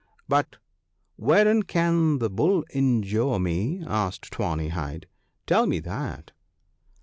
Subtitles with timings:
[0.27, 0.55] 'But
[1.15, 6.31] wherein can the Bull injure me?' asked Tawny hide;* tell me that